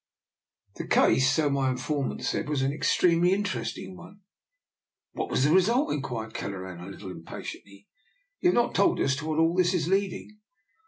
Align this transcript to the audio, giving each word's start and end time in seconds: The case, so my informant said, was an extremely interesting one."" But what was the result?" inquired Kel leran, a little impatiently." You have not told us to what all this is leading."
The 0.77 0.87
case, 0.87 1.31
so 1.31 1.47
my 1.51 1.69
informant 1.69 2.23
said, 2.23 2.49
was 2.49 2.63
an 2.63 2.73
extremely 2.73 3.33
interesting 3.33 3.95
one."" 3.95 4.21
But 5.13 5.25
what 5.25 5.29
was 5.29 5.43
the 5.43 5.51
result?" 5.53 5.91
inquired 5.93 6.33
Kel 6.33 6.49
leran, 6.49 6.81
a 6.81 6.89
little 6.89 7.11
impatiently." 7.11 7.87
You 8.41 8.49
have 8.49 8.55
not 8.55 8.73
told 8.73 8.99
us 8.99 9.15
to 9.17 9.27
what 9.27 9.37
all 9.37 9.53
this 9.53 9.75
is 9.75 9.87
leading." 9.87 10.39